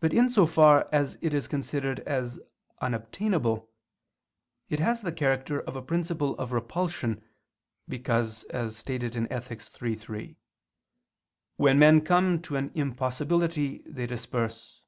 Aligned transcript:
But 0.00 0.14
in 0.14 0.30
so 0.30 0.46
far 0.46 0.88
as 0.90 1.18
it 1.20 1.34
is 1.34 1.48
considered 1.48 2.00
as 2.08 2.40
unobtainable, 2.80 3.70
it 4.70 4.80
has 4.80 5.02
the 5.02 5.12
character 5.12 5.60
of 5.60 5.76
a 5.76 5.82
principle 5.82 6.34
of 6.38 6.50
repulsion, 6.50 7.22
because, 7.86 8.44
as 8.44 8.74
stated 8.78 9.14
in 9.14 9.30
Ethic. 9.30 9.60
iii, 9.82 9.96
3, 9.96 10.38
"when 11.58 11.78
men 11.78 12.00
come 12.00 12.40
to 12.40 12.56
an 12.56 12.70
impossibility 12.74 13.82
they 13.86 14.06
disperse." 14.06 14.80